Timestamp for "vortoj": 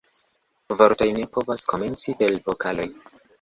0.79-1.07